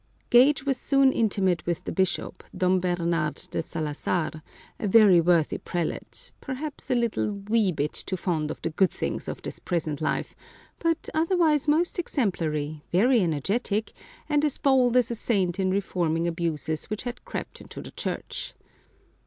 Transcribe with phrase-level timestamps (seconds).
[0.31, 4.31] Gage was soon intimate with the bishop, Dom Bernard de Salazar,
[4.79, 9.27] a very worthy prelate, perhaps a little wee bit too fond of the good things
[9.27, 10.35] of this present life,
[10.79, 13.93] but otherwise most exemplary, very energetic,
[14.27, 18.55] and as bold as a saint in reforming abuses which had crept into the Church.